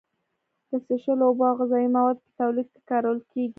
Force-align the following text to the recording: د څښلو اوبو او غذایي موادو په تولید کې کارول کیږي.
د 0.69 0.71
څښلو 0.85 1.23
اوبو 1.27 1.43
او 1.49 1.55
غذایي 1.59 1.87
موادو 1.95 2.23
په 2.25 2.31
تولید 2.39 2.67
کې 2.73 2.81
کارول 2.89 3.19
کیږي. 3.31 3.49